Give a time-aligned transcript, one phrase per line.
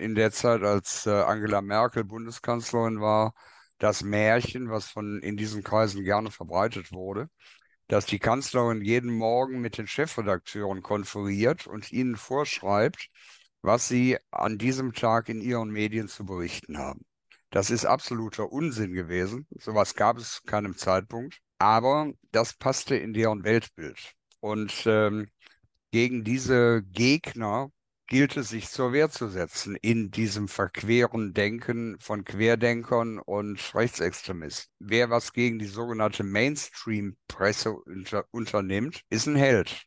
[0.00, 3.34] in der Zeit, als äh, Angela Merkel Bundeskanzlerin war,
[3.78, 7.28] das Märchen, was von in diesen Kreisen gerne verbreitet wurde,
[7.88, 13.08] dass die Kanzlerin jeden Morgen mit den Chefredakteuren konferiert und ihnen vorschreibt,
[13.62, 17.04] was sie an diesem Tag in ihren Medien zu berichten haben.
[17.50, 19.46] Das ist absoluter Unsinn gewesen.
[19.58, 21.40] Sowas gab es zu keinem Zeitpunkt.
[21.58, 24.14] Aber das passte in deren Weltbild.
[24.38, 25.28] Und ähm,
[25.90, 27.70] gegen diese Gegner
[28.10, 34.70] gilt es, sich zur Wehr zu setzen in diesem verqueren Denken von Querdenkern und Rechtsextremisten.
[34.80, 39.84] Wer was gegen die sogenannte Mainstream-Presse unter unternimmt, ist ein Held.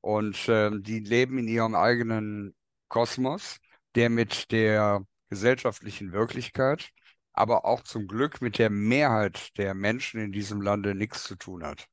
[0.00, 2.54] Und äh, die leben in ihrem eigenen
[2.88, 3.58] Kosmos,
[3.96, 6.90] der mit der gesellschaftlichen Wirklichkeit,
[7.32, 11.64] aber auch zum Glück mit der Mehrheit der Menschen in diesem Lande nichts zu tun
[11.64, 11.88] hat.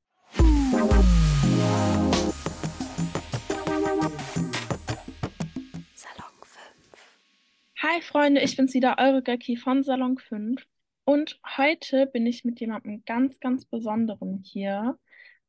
[7.86, 10.66] Hi Freunde, ich bin's wieder, eure Göcki von Salon 5.
[11.04, 14.98] Und heute bin ich mit jemandem ganz, ganz Besonderem hier.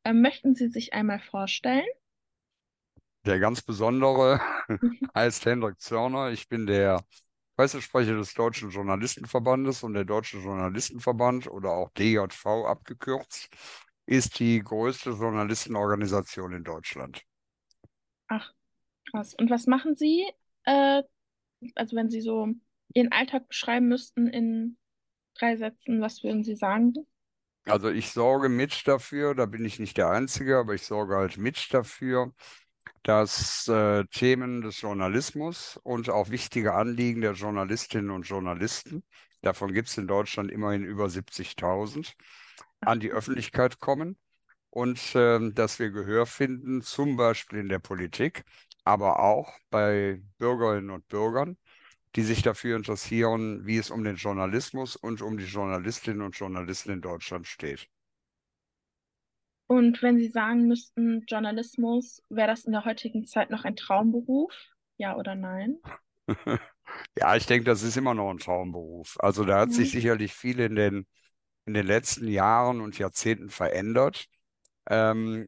[0.03, 1.85] Ähm, möchten Sie sich einmal vorstellen?
[3.25, 4.41] Der ganz Besondere
[5.15, 6.31] heißt Hendrik Zörner.
[6.31, 7.05] Ich bin der
[7.55, 13.47] Pressesprecher des Deutschen Journalistenverbandes und der Deutsche Journalistenverband oder auch DJV abgekürzt
[14.07, 17.23] ist die größte Journalistenorganisation in Deutschland.
[18.27, 18.51] Ach,
[19.09, 19.33] krass.
[19.35, 20.25] Und was machen Sie
[20.65, 21.01] äh,
[21.75, 22.49] also wenn Sie so
[22.93, 24.77] Ihren Alltag beschreiben müssten in
[25.37, 26.93] drei Sätzen, was würden Sie sagen?
[27.65, 31.37] Also ich sorge mit dafür, da bin ich nicht der Einzige, aber ich sorge halt
[31.37, 32.31] mit dafür,
[33.03, 39.03] dass äh, Themen des Journalismus und auch wichtige Anliegen der Journalistinnen und Journalisten,
[39.41, 42.13] davon gibt es in Deutschland immerhin über 70.000,
[42.81, 44.17] an die Öffentlichkeit kommen
[44.69, 48.43] und äh, dass wir Gehör finden, zum Beispiel in der Politik,
[48.85, 51.57] aber auch bei Bürgerinnen und Bürgern,
[52.15, 56.91] die sich dafür interessieren, wie es um den Journalismus und um die Journalistinnen und Journalisten
[56.91, 57.89] in Deutschland steht.
[59.67, 64.53] Und wenn Sie sagen müssten, Journalismus, wäre das in der heutigen Zeit noch ein Traumberuf?
[64.97, 65.79] Ja oder nein?
[67.17, 69.17] ja, ich denke, das ist immer noch ein Traumberuf.
[69.19, 69.73] Also da hat mhm.
[69.73, 71.07] sich sicherlich viel in den,
[71.65, 74.27] in den letzten Jahren und Jahrzehnten verändert.
[74.87, 75.47] Ähm,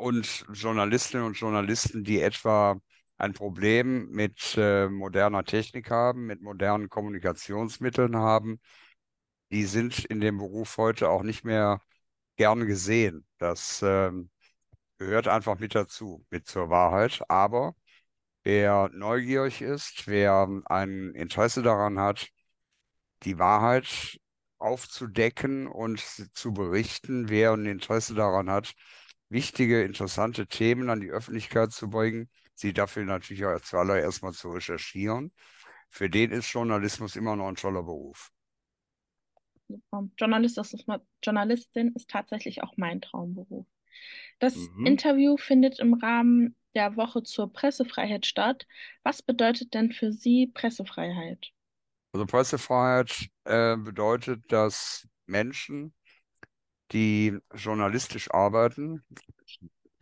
[0.00, 2.80] und Journalistinnen und Journalisten, die etwa
[3.18, 8.60] ein Problem mit äh, moderner Technik haben, mit modernen Kommunikationsmitteln haben,
[9.50, 11.80] die sind in dem Beruf heute auch nicht mehr
[12.36, 13.26] gern gesehen.
[13.38, 14.10] Das äh,
[14.98, 17.22] gehört einfach mit dazu, mit zur Wahrheit.
[17.28, 17.74] Aber
[18.44, 22.28] wer neugierig ist, wer ein Interesse daran hat,
[23.24, 24.18] die Wahrheit
[24.58, 26.00] aufzudecken und
[26.34, 28.74] zu berichten, wer ein Interesse daran hat,
[29.30, 34.50] wichtige, interessante Themen an die Öffentlichkeit zu bringen, sie dafür natürlich auch zuallererst mal zu
[34.50, 35.32] recherchieren.
[35.88, 38.30] Für den ist Journalismus immer noch ein toller Beruf.
[40.18, 40.84] Journalist ist,
[41.22, 43.66] Journalistin ist tatsächlich auch mein Traumberuf.
[44.38, 44.86] Das mhm.
[44.86, 48.66] Interview findet im Rahmen der Woche zur Pressefreiheit statt.
[49.02, 51.52] Was bedeutet denn für Sie Pressefreiheit?
[52.12, 55.94] Also Pressefreiheit äh, bedeutet, dass Menschen
[56.92, 59.04] die journalistisch arbeiten,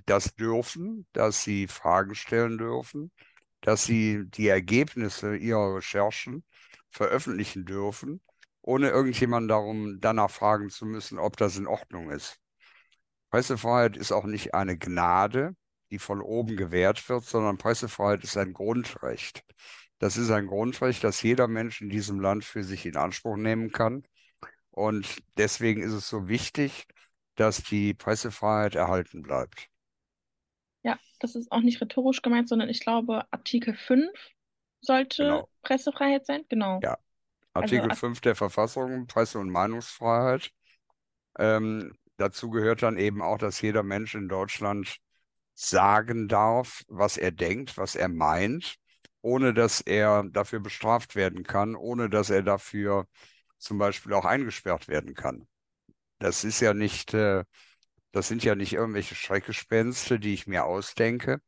[0.06, 3.12] das dürfen, dass sie Fragen stellen dürfen,
[3.60, 6.44] dass sie die Ergebnisse ihrer Recherchen
[6.90, 8.20] veröffentlichen dürfen,
[8.62, 12.38] ohne irgendjemanden darum danach fragen zu müssen, ob das in Ordnung ist.
[13.30, 15.54] Pressefreiheit ist auch nicht eine Gnade,
[15.90, 19.44] die von oben gewährt wird, sondern Pressefreiheit ist ein Grundrecht.
[19.98, 23.72] Das ist ein Grundrecht, das jeder Mensch in diesem Land für sich in Anspruch nehmen
[23.72, 24.04] kann.
[24.78, 26.86] Und deswegen ist es so wichtig,
[27.34, 29.68] dass die Pressefreiheit erhalten bleibt.
[30.84, 34.08] Ja, das ist auch nicht rhetorisch gemeint, sondern ich glaube, Artikel 5
[34.80, 35.48] sollte genau.
[35.62, 36.44] Pressefreiheit sein.
[36.48, 36.78] Genau.
[36.80, 36.96] Ja,
[37.54, 40.52] Artikel also, 5 der Verfassung, Presse- und Meinungsfreiheit.
[41.40, 44.98] Ähm, dazu gehört dann eben auch, dass jeder Mensch in Deutschland
[45.54, 48.76] sagen darf, was er denkt, was er meint,
[49.22, 53.08] ohne dass er dafür bestraft werden kann, ohne dass er dafür
[53.58, 55.46] zum Beispiel auch eingesperrt werden kann.
[56.18, 57.44] Das ist ja nicht, äh,
[58.12, 61.40] das sind ja nicht irgendwelche Schreckgespenste, die ich mir ausdenke,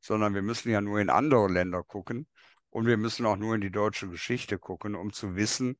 [0.00, 2.26] sondern wir müssen ja nur in andere Länder gucken
[2.70, 5.78] und wir müssen auch nur in die deutsche Geschichte gucken, um zu wissen,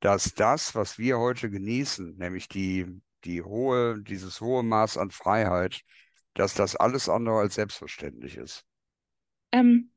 [0.00, 2.86] dass das, was wir heute genießen, nämlich die,
[3.24, 5.82] die hohe, dieses hohe Maß an Freiheit,
[6.34, 8.64] dass das alles andere als selbstverständlich ist.
[9.52, 9.90] Ähm,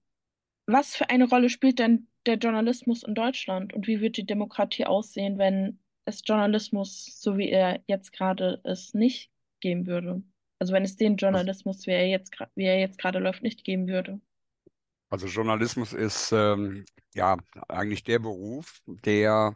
[0.66, 4.86] was für eine Rolle spielt denn der Journalismus in Deutschland und wie wird die Demokratie
[4.86, 10.24] aussehen, wenn es Journalismus, so wie er jetzt gerade ist, nicht geben würde?
[10.60, 13.88] Also wenn es den Journalismus, wie er jetzt, wie er jetzt gerade läuft, nicht geben
[13.88, 14.22] würde?
[15.10, 17.38] Also Journalismus ist ähm, ja
[17.68, 19.56] eigentlich der Beruf, der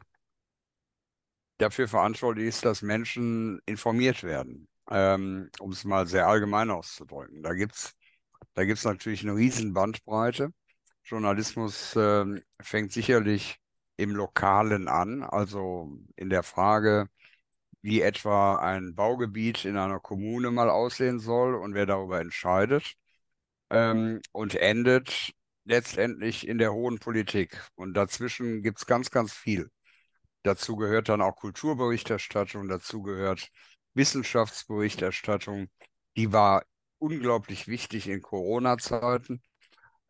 [1.58, 7.42] dafür verantwortlich ist, dass Menschen informiert werden, ähm, um es mal sehr allgemein auszudrücken.
[7.42, 7.96] Da gibt's
[8.54, 10.52] da gibt's natürlich eine riesen Bandbreite.
[11.08, 13.60] Journalismus ähm, fängt sicherlich
[13.96, 17.08] im Lokalen an, also in der Frage,
[17.82, 22.96] wie etwa ein Baugebiet in einer Kommune mal aussehen soll und wer darüber entscheidet,
[23.70, 25.32] ähm, und endet
[25.66, 27.62] letztendlich in der hohen Politik.
[27.76, 29.70] Und dazwischen gibt es ganz, ganz viel.
[30.44, 33.50] Dazu gehört dann auch Kulturberichterstattung, dazu gehört
[33.94, 35.70] Wissenschaftsberichterstattung.
[36.18, 36.64] Die war
[37.00, 39.42] unglaublich wichtig in Corona-Zeiten.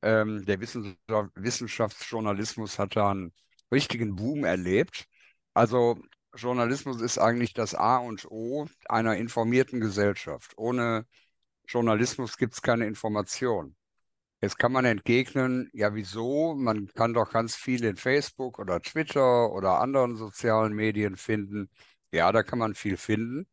[0.02, 3.34] Ähm, der Wissenschaftsjournalismus hat da einen
[3.72, 5.06] richtigen Boom erlebt.
[5.54, 6.00] Also
[6.36, 10.54] Journalismus ist eigentlich das A und O einer informierten Gesellschaft.
[10.58, 11.06] Ohne
[11.68, 13.76] Journalismus gibt es keine Information.
[14.42, 16.54] Jetzt kann man entgegnen, ja, wieso?
[16.56, 21.70] Man kann doch ganz viel in Facebook oder Twitter oder anderen sozialen Medien finden.
[22.12, 23.48] Ja, da kann man viel finden,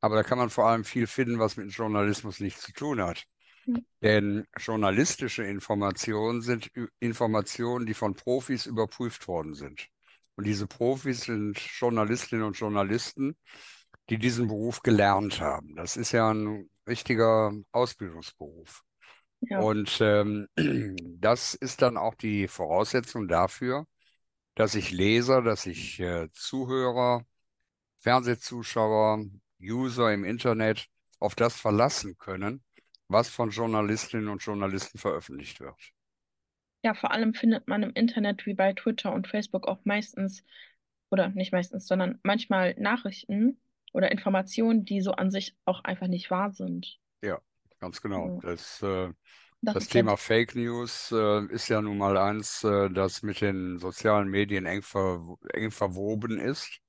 [0.00, 3.26] aber da kann man vor allem viel finden, was mit Journalismus nichts zu tun hat.
[3.64, 3.84] Hm.
[4.02, 6.70] Denn journalistische Informationen sind
[7.00, 9.88] Informationen, die von Profis überprüft worden sind.
[10.36, 13.36] Und diese Profis sind Journalistinnen und Journalisten,
[14.08, 15.76] die diesen Beruf gelernt haben.
[15.76, 18.82] Das ist ja ein richtiger Ausbildungsberuf.
[19.40, 20.48] Ja, Und ähm,
[21.20, 23.86] das ist dann auch die Voraussetzung dafür,
[24.54, 27.24] dass sich Leser, dass sich äh, Zuhörer,
[27.98, 29.24] Fernsehzuschauer,
[29.62, 30.86] User im Internet
[31.18, 32.64] auf das verlassen können,
[33.12, 35.76] was von Journalistinnen und Journalisten veröffentlicht wird.
[36.82, 40.44] ja, vor allem findet man im Internet wie bei Twitter und Facebook auch meistens,
[41.10, 43.60] oder nicht meistens, sondern manchmal Nachrichten
[43.92, 46.98] oder Informationen, die so an sich auch einfach nicht wahr sind.
[47.22, 47.40] Ja,
[47.78, 48.28] ganz genau.
[48.28, 49.12] Ja, Das, äh,
[49.62, 53.22] das das ist ja Thema Fake News äh, ist ja nun mal eins, äh, das
[53.22, 56.80] mit den sozialen Medien eng, ver eng verwoben ist.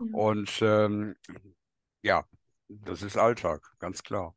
[0.00, 1.16] Ja, Und ähm,
[2.02, 2.26] ja,
[2.68, 4.34] das ist Alltag, ganz klar.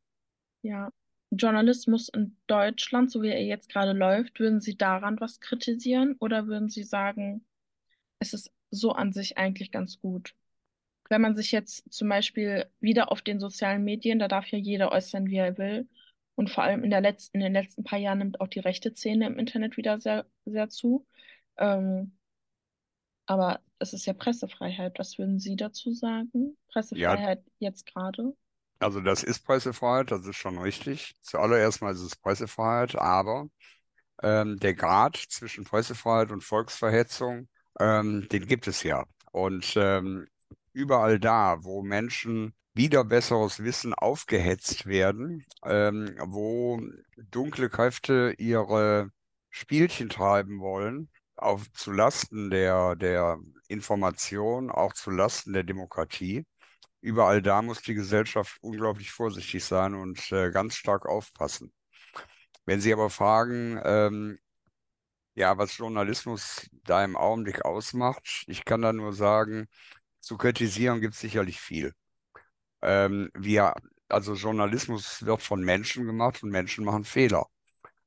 [0.62, 0.90] ja.
[1.36, 6.46] Journalismus in Deutschland, so wie er jetzt gerade läuft, würden Sie daran was kritisieren oder
[6.46, 7.44] würden Sie sagen,
[8.18, 10.34] es ist so an sich eigentlich ganz gut?
[11.08, 14.92] Wenn man sich jetzt zum Beispiel wieder auf den sozialen Medien, da darf ja jeder
[14.92, 15.88] äußern, wie er will.
[16.34, 18.92] Und vor allem in der letzten, in den letzten paar Jahren nimmt auch die rechte
[18.94, 21.06] Szene im Internet wieder sehr, sehr zu.
[21.58, 22.16] Ähm,
[23.26, 24.98] aber es ist ja Pressefreiheit.
[24.98, 26.56] Was würden Sie dazu sagen?
[26.56, 28.34] Ja, Pressefreiheit jetzt gerade?
[28.84, 31.14] Also das ist Pressefreiheit, das ist schon richtig.
[31.22, 33.48] Zuallererst mal ist es Pressefreiheit, aber
[34.22, 37.48] ähm, der Grad zwischen Pressefreiheit und Volksverhetzung,
[37.80, 39.04] ähm, den gibt es ja.
[39.32, 40.26] Und ähm,
[40.74, 46.80] überall da, wo Menschen wieder besseres Wissen aufgehetzt werden, ähm, wo
[47.16, 49.10] dunkle Kräfte ihre
[49.50, 53.38] Spielchen treiben wollen, auf zu Lasten der, der
[53.68, 56.44] Information, auch zu Lasten der Demokratie.
[57.04, 61.70] Überall da muss die Gesellschaft unglaublich vorsichtig sein und äh, ganz stark aufpassen.
[62.64, 64.38] Wenn Sie aber fragen, ähm,
[65.34, 69.66] ja, was Journalismus da im Augenblick ausmacht, ich kann da nur sagen,
[70.20, 71.92] zu kritisieren gibt es sicherlich viel.
[72.82, 73.74] Ähm, wir,
[74.08, 77.46] also Journalismus wird von Menschen gemacht und Menschen machen Fehler.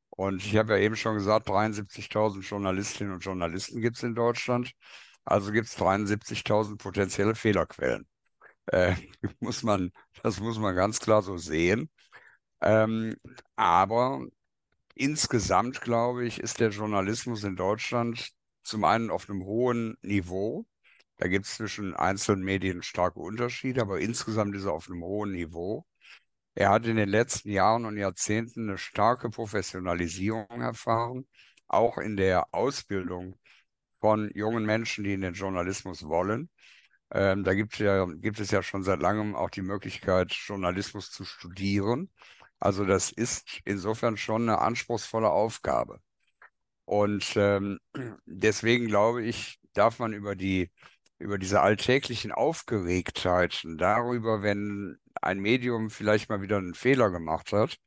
[0.09, 4.73] Und ich habe ja eben schon gesagt, 73.000 Journalistinnen und Journalisten gibt es in Deutschland.
[5.25, 8.07] Also gibt es 73.000 potenzielle Fehlerquellen.
[8.67, 8.95] Äh,
[9.39, 9.91] muss man,
[10.23, 11.89] das muss man ganz klar so sehen.
[12.61, 13.15] Ähm,
[13.55, 14.25] aber
[14.95, 18.31] insgesamt, glaube ich, ist der Journalismus in Deutschland
[18.63, 20.65] zum einen auf einem hohen Niveau.
[21.17, 25.31] Da gibt es zwischen einzelnen Medien starke Unterschiede, aber insgesamt ist er auf einem hohen
[25.33, 25.85] Niveau.
[26.55, 31.27] Er hat in den letzten Jahren und Jahrzehnten eine starke Professionalisierung erfahren,
[31.67, 33.37] auch in der Ausbildung
[34.01, 36.49] von jungen Menschen, die in den Journalismus wollen.
[37.11, 41.25] Ähm, da gibt, ja, gibt es ja schon seit langem auch die Möglichkeit, Journalismus zu
[41.25, 42.09] studieren.
[42.59, 45.99] Also das ist insofern schon eine anspruchsvolle Aufgabe.
[46.85, 47.79] Und ähm,
[48.25, 50.71] deswegen glaube ich, darf man über die,
[51.19, 57.77] über diese alltäglichen Aufgeregtheiten darüber, wenn ein Medium vielleicht mal wieder einen Fehler gemacht hat,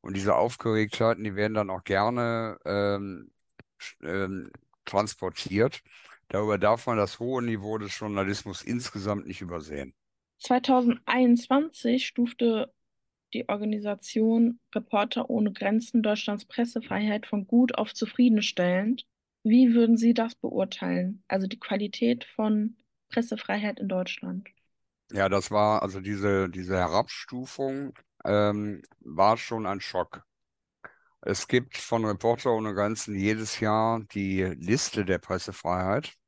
[0.00, 3.30] und diese Aufgeregtheiten, die werden dann auch gerne ähm,
[4.02, 4.50] ähm,
[4.84, 5.82] transportiert.
[6.30, 9.94] Darüber darf man das hohe Niveau des Journalismus insgesamt nicht übersehen.
[10.38, 12.72] 2021 stufte
[13.34, 19.06] die Organisation Reporter ohne Grenzen Deutschlands Pressefreiheit von gut auf zufriedenstellend.
[19.42, 21.24] Wie würden Sie das beurteilen?
[21.26, 22.76] Also die Qualität von
[23.10, 24.48] Pressefreiheit in Deutschland?
[25.12, 27.92] Ja, das war also diese, diese Herabstufung
[28.24, 30.24] ähm, war schon ein Schock.
[31.22, 36.19] Es gibt von Reporter ohne Grenzen jedes Jahr die Liste der Pressefreiheit.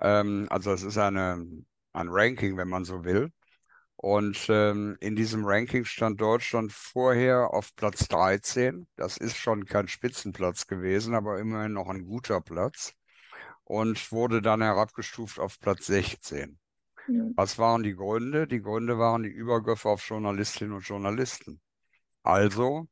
[0.00, 1.44] Ähm, also es ist eine,
[1.92, 3.32] ein Ranking, wenn man so will.
[3.96, 8.86] Und ähm, in diesem Ranking stand Deutschland vorher auf Platz 13.
[8.94, 12.94] Das ist schon kein Spitzenplatz gewesen, aber immerhin noch ein guter Platz.
[13.64, 16.58] Und wurde dann herabgestuft auf Platz 16.
[17.08, 17.24] Ja.
[17.34, 18.46] Was waren die Gründe?
[18.46, 21.60] Die Gründe waren die Übergriffe auf Journalistinnen und Journalisten.
[22.22, 22.86] Also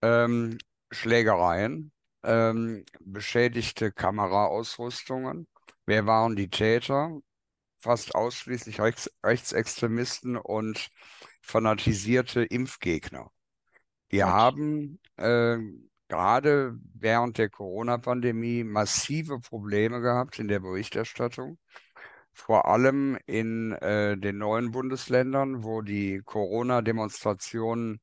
[0.00, 0.58] ähm,
[0.90, 5.46] Schlägereien, ähm, beschädigte Kameraausrüstungen.
[5.86, 7.18] Wer waren die Täter?
[7.78, 10.90] Fast ausschließlich Rechts Rechtsextremisten und
[11.40, 13.30] fanatisierte Impfgegner.
[14.08, 15.58] Wir haben äh,
[16.08, 21.58] gerade während der Corona-Pandemie massive Probleme gehabt in der Berichterstattung,
[22.32, 28.00] vor allem in äh, den neuen Bundesländern, wo die Corona-Demonstrationen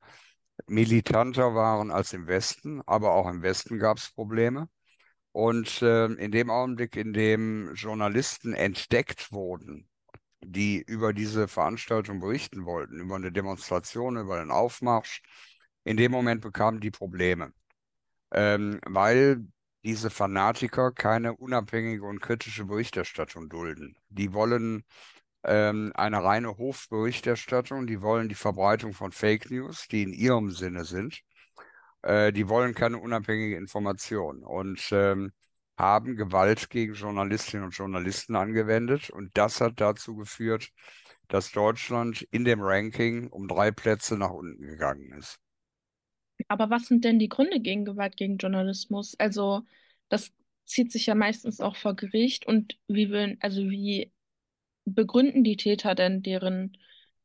[0.67, 4.67] militanter waren als im Westen, aber auch im Westen gab es Probleme.
[5.39, 9.87] Und äh, in dem Augenblick, in dem Journalisten entdeckt wurden,
[10.41, 15.21] die über diese Veranstaltung berichten wollten, über eine Demonstration, über einen Aufmarsch,
[15.85, 17.53] in dem Moment bekamen die Probleme,
[18.31, 19.45] ähm, weil
[19.85, 23.95] diese Fanatiker keine unabhängige und kritische Berichterstattung dulden.
[24.09, 24.83] Die wollen
[25.45, 30.83] ähm, eine reine Hofberichterstattung, die wollen die Verbreitung von Fake News, die in ihrem Sinne
[30.83, 31.23] sind.
[32.01, 35.31] Äh, die wollen keine unabhängige Information und ähm,
[35.77, 39.09] haben Gewalt gegen Journalistinnen und Journalisten angewendet.
[39.09, 40.71] Und das hat dazu geführt,
[41.27, 45.39] dass Deutschland in dem Ranking um drei Plätze nach unten gegangen ist.
[46.47, 49.15] Aber was sind denn die Gründe gegen Gewalt gegen Journalismus?
[49.19, 49.63] Also,
[50.09, 50.31] das
[50.65, 52.45] zieht sich ja meistens auch vor Gericht.
[52.47, 54.11] Und wie will, also wie
[54.85, 56.77] begründen die Täter denn deren,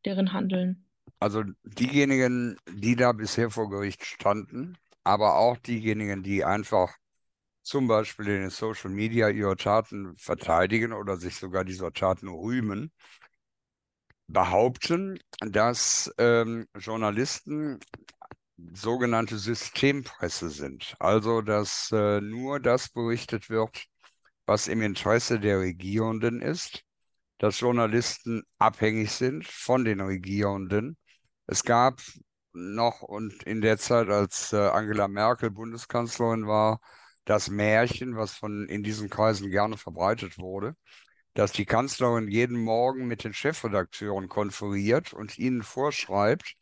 [0.05, 0.87] deren Handeln?
[1.21, 6.95] Also diejenigen, die da bisher vor Gericht standen, aber auch diejenigen, die einfach
[7.63, 12.93] zum Beispiel in den Social Media ihre Taten verteidigen oder sich sogar dieser Taten rühmen,
[14.27, 17.79] behaupten, dass ähm, Journalisten
[18.73, 20.95] sogenannte Systempresse sind.
[20.99, 23.87] Also, dass äh, nur das berichtet wird,
[24.47, 26.85] was im Interesse der Regierenden ist,
[27.39, 30.97] dass Journalisten abhängig sind von den Regierenden.
[31.47, 32.01] Es gab
[32.53, 36.81] noch und in der Zeit, als äh, Angela Merkel Bundeskanzlerin war,
[37.25, 40.77] das Märchen, was von in diesen Kreisen gerne verbreitet wurde,
[41.35, 46.55] dass die Kanzlerin jeden Morgen mit den Chefredakteuren konferiert und ihnen vorschreibt,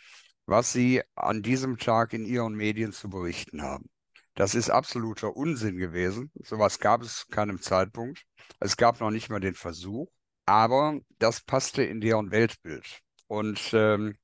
[0.46, 3.90] was sie an diesem Tag in ihren Medien zu berichten haben.
[4.34, 6.30] Das ist absoluter Unsinn gewesen.
[6.42, 8.24] Sowas gab es zu keinem Zeitpunkt.
[8.60, 10.08] Es gab noch nicht mal den Versuch,
[10.46, 13.00] aber das passte in deren Weltbild.
[13.26, 14.16] Und ähm,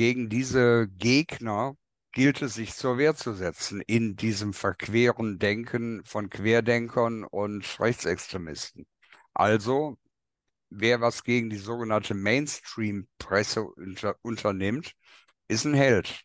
[0.00, 1.76] gegen diese Gegner
[2.12, 8.86] gilt es, sich zur Wehr zu setzen in diesem verqueren Denken von Querdenkern und Rechtsextremisten.
[9.34, 9.98] Also,
[10.70, 14.94] wer was gegen die sogenannte Mainstream-Presse unter, unternimmt,
[15.48, 16.22] ist ein Held.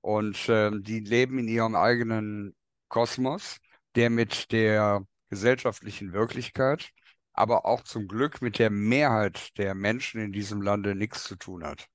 [0.00, 2.54] Und äh, die leben in ihrem eigenen
[2.86, 3.56] Kosmos,
[3.96, 6.90] der mit der gesellschaftlichen Wirklichkeit,
[7.32, 11.64] aber auch zum Glück mit der Mehrheit der Menschen in diesem Lande nichts zu tun
[11.64, 11.88] hat.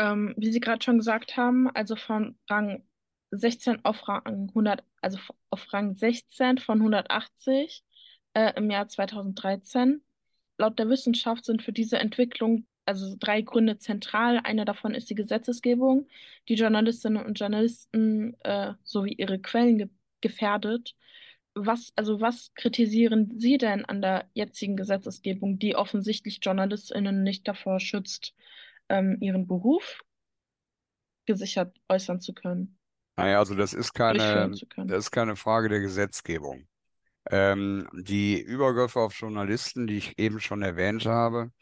[0.00, 2.82] Ähm, wie Sie gerade schon gesagt haben, also von Rang
[3.32, 5.18] 16 auf Rang 100, also
[5.50, 7.84] auf Rang 16 von 180
[8.32, 10.02] äh, im Jahr 2013.
[10.56, 14.40] Laut der Wissenschaft sind für diese Entwicklung also drei Gründe zentral.
[14.42, 16.08] Einer davon ist die Gesetzesgebung,
[16.48, 19.88] die Journalistinnen und Journalisten äh, sowie ihre Quellen ge
[20.22, 20.94] gefährdet.
[21.54, 27.80] Was, also was kritisieren Sie denn an der jetzigen Gesetzesgebung, die offensichtlich JournalistInnen nicht davor
[27.80, 28.34] schützt,
[28.90, 30.02] ähm, ihren Beruf
[31.26, 32.78] gesichert äußern zu können,
[33.16, 36.66] Naja, also das ist keine, das ist keine Frage der Gesetzgebung.
[37.30, 41.52] Ähm, die Übergriffe auf Journalisten, die ich eben schon erwähnt habe,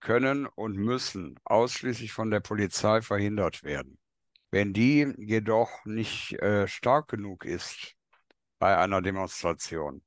[0.00, 3.98] können und müssen ausschließlich von der Polizei verhindert werden.
[4.50, 7.94] Wenn die jedoch nicht äh, stark genug ist
[8.58, 10.02] bei einer Demonstration,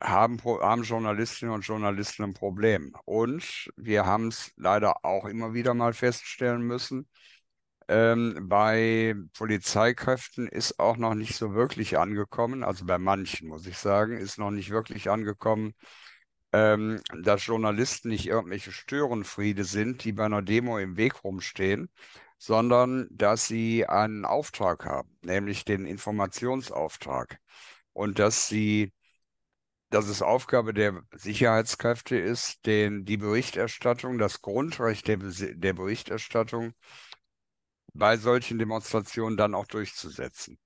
[0.00, 2.94] haben, haben Journalistinnen und Journalisten ein Problem.
[3.04, 7.08] Und wir haben es leider auch immer wieder mal feststellen müssen,
[7.88, 13.78] ähm, bei Polizeikräften ist auch noch nicht so wirklich angekommen, also bei manchen muss ich
[13.78, 15.74] sagen, ist noch nicht wirklich angekommen,
[16.52, 21.90] ähm, dass Journalisten nicht irgendwelche Störenfriede sind, die bei einer Demo im Weg rumstehen,
[22.38, 27.38] sondern dass sie einen Auftrag haben, nämlich den Informationsauftrag.
[27.92, 28.92] Und dass sie,
[29.90, 36.72] dass es Aufgabe der Sicherheitskräfte ist, den, die Berichterstattung, das Grundrecht der, der Berichterstattung
[37.92, 40.58] bei solchen Demonstrationen dann auch durchzusetzen.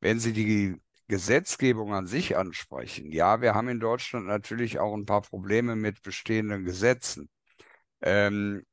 [0.00, 0.76] Wenn Sie die
[1.08, 6.02] Gesetzgebung an sich ansprechen, ja, wir haben in Deutschland natürlich auch ein paar Probleme mit
[6.02, 7.28] bestehenden Gesetzen.
[8.00, 8.64] Ähm,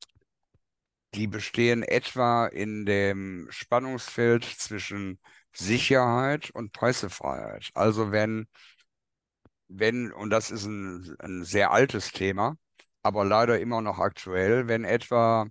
[1.13, 5.19] die bestehen etwa in dem Spannungsfeld zwischen
[5.51, 7.69] Sicherheit und Pressefreiheit.
[7.75, 8.47] Also wenn,
[9.73, 12.57] wenn, und das ist ein, ein sehr altes Thema,
[13.01, 15.47] aber leider immer noch aktuell, wenn etwa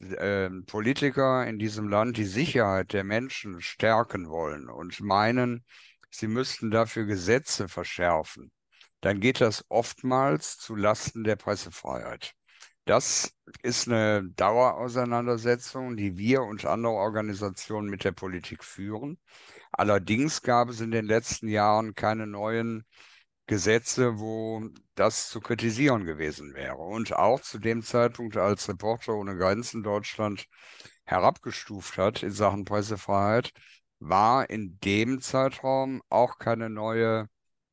[0.00, 5.64] äh, Politiker in diesem Land die Sicherheit der Menschen stärken wollen und meinen,
[6.10, 8.52] sie müssten dafür Gesetze verschärfen,
[9.00, 12.34] dann geht das oftmals zu Lasten der Pressefreiheit.
[12.84, 19.18] Das ist eine Dauerauseinandersetzung, die wir und andere Organisationen mit der Politik führen.
[19.70, 22.84] Allerdings gab es in den letzten Jahren keine neuen
[23.52, 24.62] Gesetze, wo
[24.94, 26.78] das zu kritisieren gewesen wäre.
[26.78, 30.46] Und auch zu dem Zeitpunkt, als Reporter ohne Grenzen Deutschland
[31.04, 33.52] herabgestuft hat in Sachen Pressefreiheit,
[33.98, 37.28] war in dem Zeitraum auch keine neue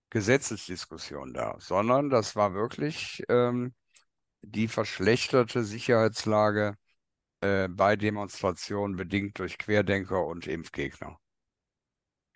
[0.10, 3.74] Gesetzesdiskussion da, sondern das war wirklich ähm,
[4.42, 6.76] die verschlechterte Sicherheitslage
[7.42, 11.18] äh, bei Demonstrationen bedingt durch Querdenker und Impfgegner.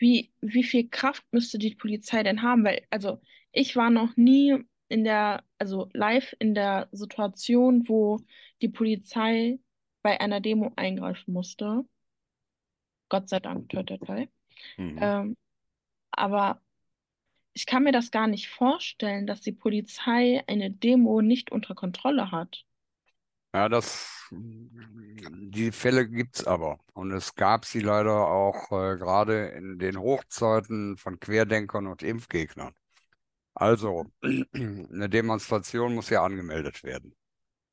[0.04, 2.66] Wie, wie viel Kraft müsste die Polizei denn haben?
[2.66, 3.22] Weil, also
[3.54, 4.54] ich war noch nie
[4.90, 8.20] in der, also live in der Situation, wo
[8.62, 9.60] die Polizei
[10.02, 11.86] bei einer Demo eingreifen musste.
[13.08, 14.28] Gott sei Dank, toi, toi, toi.
[14.76, 15.00] Mhm.
[15.02, 15.38] Ähm,
[16.12, 16.62] aber
[17.54, 22.30] ich kann mir das gar nicht vorstellen, dass die Polizei eine Demo nicht unter Kontrolle
[22.30, 22.66] hat.
[23.54, 26.80] Ja, das, die Fälle gibt es aber.
[26.94, 32.74] Und es gab sie leider auch äh, gerade in den Hochzeiten von Querdenkern und Impfgegnern.
[33.56, 37.16] Also, eine Demonstration muss ja angemeldet werden.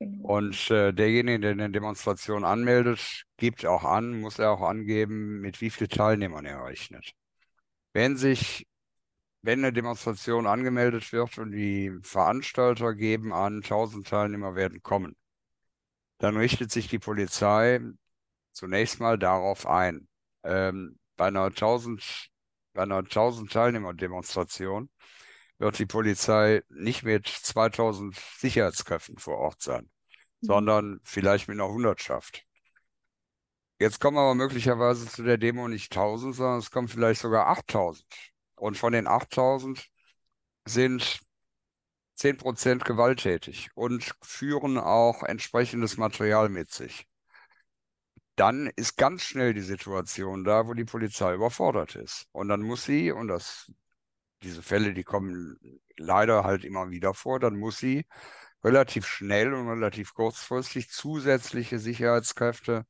[0.01, 0.29] Genau.
[0.39, 5.61] Und äh, derjenige, der eine Demonstration anmeldet, gibt auch an, muss er auch angeben, mit
[5.61, 7.13] wie vielen Teilnehmern er rechnet.
[7.95, 8.67] Wenn sich,
[9.43, 15.17] wenn eine Demonstration angemeldet wird und die Veranstalter geben an, 1000 Teilnehmer werden kommen,
[16.21, 17.81] dann richtet sich die Polizei
[18.53, 20.09] zunächst mal darauf ein.
[20.45, 22.31] Ähm, bei einer 1000,
[22.75, 24.91] bei einer 1000 Teilnehmer-Demonstration
[25.59, 29.91] wird die Polizei nicht mit 2000 Sicherheitskräften vor Ort sein,
[30.43, 30.47] Mhm.
[30.47, 32.45] sondern vielleicht mit einer Hundertschaft.
[33.81, 38.07] Jetzt kommen aber möglicherweise zu der Demo nicht 1000, sondern es kommen vielleicht sogar 8000.
[38.57, 39.89] Und von den 8000
[40.67, 41.21] sind
[42.21, 47.07] 10% gewalttätig und führen auch entsprechendes Material mit sich.
[48.37, 52.27] Dann ist ganz schnell die Situation da, wo die Polizei überfordert ist.
[52.33, 53.71] Und dann muss sie, und das,
[54.43, 55.59] diese Fälle, die kommen
[55.97, 58.07] leider halt immer wieder vor, dann muss sie
[58.63, 62.85] relativ schnell und relativ kurzfristig zusätzliche Sicherheitskräfte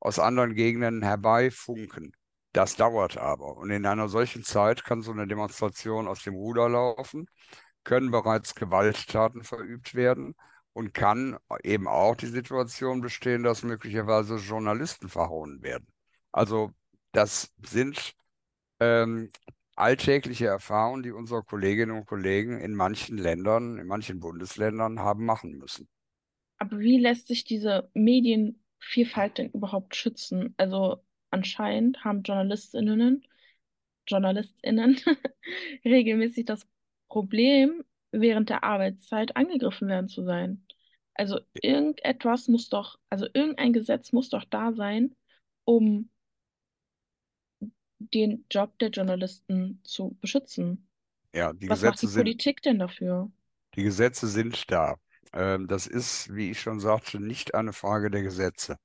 [0.00, 2.12] aus anderen Gegenden herbeifunken.
[2.52, 3.56] Das dauert aber.
[3.56, 7.28] Und in einer solchen Zeit kann so eine Demonstration aus dem Ruder laufen
[7.84, 10.34] können bereits Gewalttaten verübt werden
[10.72, 15.88] und kann eben auch die Situation bestehen, dass möglicherweise Journalisten verhauen werden.
[16.30, 16.72] Also
[17.12, 18.14] das sind
[18.80, 19.30] ähm,
[19.74, 25.58] alltägliche Erfahrungen, die unsere Kolleginnen und Kollegen in manchen Ländern, in manchen Bundesländern haben machen
[25.58, 25.88] müssen.
[26.58, 30.54] Aber wie lässt sich diese Medienvielfalt denn überhaupt schützen?
[30.56, 33.24] Also anscheinend haben JournalistInnen,
[34.08, 35.00] JournalistInnen
[35.84, 36.66] regelmäßig das
[37.08, 40.66] Problem, während der Arbeitszeit angegriffen werden zu sein.
[41.14, 45.16] Also irgendetwas muss doch, also irgendein Gesetz muss doch da sein,
[45.64, 46.10] um
[48.00, 50.88] den Job der Journalisten zu beschützen.
[51.34, 53.30] Ja, die Was macht Gesetze die sind, Politik denn dafür?
[53.76, 54.96] die Gesetze sind da.
[55.32, 58.76] Ähm, das ist, wie ich schon sagte, nicht eine Frage der Gesetze.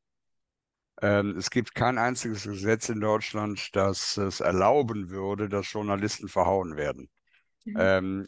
[1.01, 6.77] Ähm, es gibt kein einziges Gesetz in Deutschland, das es erlauben würde, dass Journalisten verhauen
[6.77, 7.09] werden.
[7.65, 7.75] Mhm.
[7.77, 8.27] Ähm,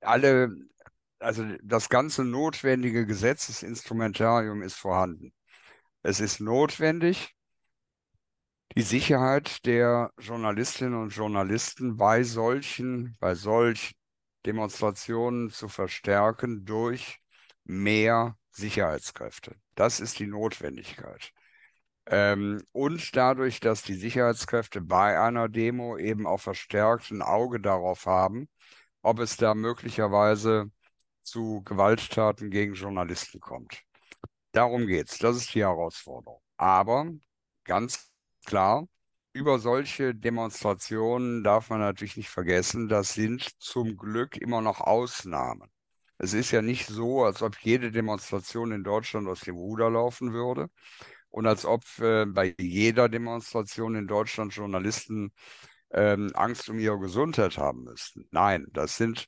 [0.00, 0.54] alle,
[1.18, 5.32] also das ganze notwendige Gesetzesinstrumentarium ist vorhanden.
[6.02, 7.34] Es ist notwendig,
[8.76, 13.96] die Sicherheit der Journalistinnen und Journalisten bei solchen, bei solch
[14.44, 17.18] Demonstrationen zu verstärken durch
[17.64, 19.56] mehr Sicherheitskräfte.
[19.74, 21.32] Das ist die Notwendigkeit.
[22.08, 28.06] Ähm, und dadurch, dass die Sicherheitskräfte bei einer Demo eben auch verstärkt ein Auge darauf
[28.06, 28.48] haben,
[29.02, 30.70] ob es da möglicherweise
[31.22, 33.82] zu Gewalttaten gegen Journalisten kommt.
[34.52, 35.18] Darum geht's.
[35.18, 36.40] Das ist die Herausforderung.
[36.56, 37.06] Aber
[37.64, 38.16] ganz
[38.46, 38.86] klar,
[39.32, 45.68] über solche Demonstrationen darf man natürlich nicht vergessen, das sind zum Glück immer noch Ausnahmen.
[46.18, 50.32] Es ist ja nicht so, als ob jede Demonstration in Deutschland aus dem Ruder laufen
[50.32, 50.70] würde.
[51.36, 55.32] Und als ob äh, bei jeder Demonstration in Deutschland Journalisten
[55.90, 58.26] ähm, Angst um ihre Gesundheit haben müssten.
[58.30, 59.26] Nein, das sind,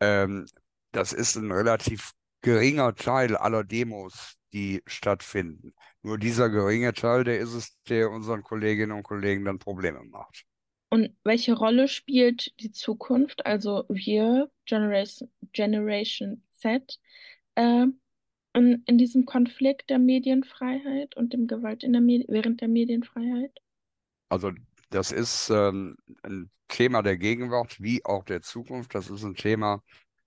[0.00, 0.46] ähm,
[0.92, 5.72] das ist ein relativ geringer Teil aller Demos, die stattfinden.
[6.02, 10.44] Nur dieser geringe Teil, der ist es, der unseren Kolleginnen und Kollegen dann Probleme macht.
[10.90, 17.00] Und welche Rolle spielt die Zukunft, also wir, Generation, Generation Z,
[17.54, 17.86] äh,
[18.54, 23.60] in, in diesem Konflikt der Medienfreiheit und dem Gewalt in der während der Medienfreiheit?
[24.28, 24.52] Also
[24.90, 28.94] das ist ähm, ein Thema der Gegenwart wie auch der Zukunft.
[28.94, 29.82] Das ist ein Thema,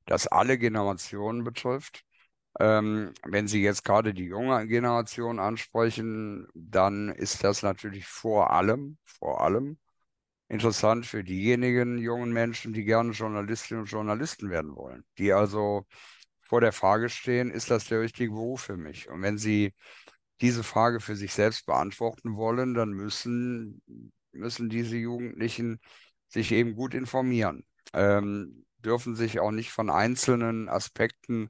[0.05, 2.03] das alle Generationen betrifft.
[2.59, 8.97] Ähm, wenn Sie jetzt gerade die junge Generation ansprechen, dann ist das natürlich vor allem,
[9.05, 9.77] vor allem
[10.49, 15.85] interessant für diejenigen jungen Menschen, die gerne Journalistinnen und Journalisten werden wollen, die also
[16.43, 19.09] vor der Frage stehen, ist das der richtige Beruf für mich?
[19.09, 19.73] Und wenn Sie
[20.41, 23.81] diese Frage für sich selbst beantworten wollen, dann müssen,
[24.31, 25.79] müssen diese Jugendlichen
[26.27, 31.49] sich eben gut informieren, ähm, dürfen sich auch nicht von einzelnen Aspekten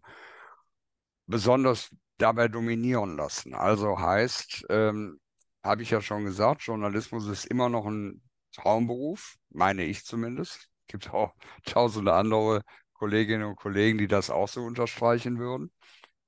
[1.26, 3.56] besonders dabei dominieren lassen.
[3.56, 5.20] Also heißt, ähm,
[5.64, 8.22] habe ich ja schon gesagt, Journalismus ist immer noch ein
[8.54, 10.56] Traumberuf, meine ich zumindest.
[10.56, 11.34] Es gibt auch
[11.66, 12.62] tausende andere
[12.94, 15.72] Kolleginnen und Kollegen, die das auch so unterstreichen würden,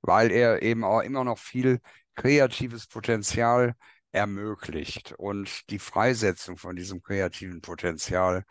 [0.02, 1.80] weil er eben auch immer noch viel
[2.14, 3.74] kreatives Potenzial
[4.12, 8.44] ermöglicht und die Freisetzung von diesem kreativen Potenzial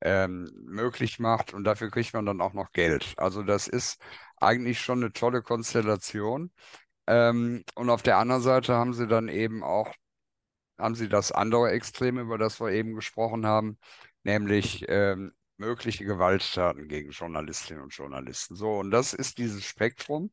[0.00, 3.14] ähm, möglich macht und dafür kriegt man dann auch noch Geld.
[3.16, 4.00] Also das ist
[4.36, 6.52] eigentlich schon eine tolle Konstellation.
[7.06, 9.92] Ähm, und auf der anderen Seite haben sie dann eben auch,
[10.78, 13.78] haben sie das andere Extrem, über das wir eben gesprochen haben,
[14.24, 18.56] nämlich ähm, mögliche Gewalttaten gegen Journalistinnen und Journalisten.
[18.56, 20.30] So, und das ist dieses Spektrum.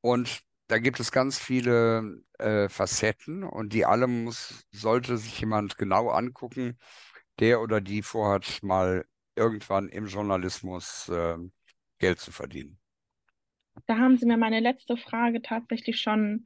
[0.00, 5.78] Und da gibt es ganz viele äh, Facetten und die alle muss, sollte sich jemand
[5.78, 6.78] genau angucken,
[7.40, 11.36] der oder die vorhat, mal irgendwann im Journalismus äh,
[11.98, 12.78] Geld zu verdienen.
[13.86, 16.44] Da haben Sie mir meine letzte Frage tatsächlich schon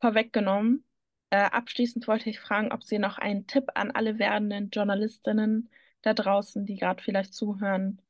[0.00, 0.84] vorweggenommen.
[1.30, 5.70] Äh, abschließend wollte ich fragen, ob Sie noch einen Tipp an alle werdenden Journalistinnen
[6.02, 8.00] da draußen, die gerade vielleicht zuhören,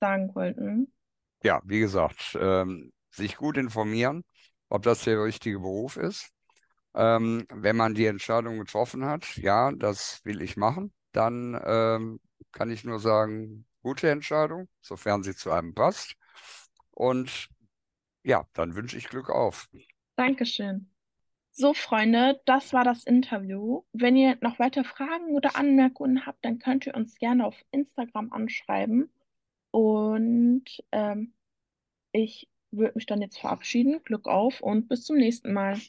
[0.00, 0.92] sagen wollten.
[1.42, 4.24] Ja, wie gesagt, ähm, sich gut informieren,
[4.68, 6.30] ob das der richtige Beruf ist.
[6.94, 12.20] Ähm, wenn man die Entscheidung getroffen hat, ja, das will ich machen, dann ähm,
[12.52, 16.14] kann ich nur sagen, gute Entscheidung, sofern sie zu einem passt.
[16.90, 17.48] Und
[18.24, 19.68] ja, dann wünsche ich Glück auf.
[20.16, 20.90] Dankeschön.
[21.60, 23.82] So, Freunde, das war das Interview.
[23.92, 28.32] Wenn ihr noch weitere Fragen oder Anmerkungen habt, dann könnt ihr uns gerne auf Instagram
[28.32, 29.10] anschreiben.
[29.72, 31.32] Und ähm,
[32.12, 34.04] ich würde mich dann jetzt verabschieden.
[34.04, 35.80] Glück auf und bis zum nächsten Mal.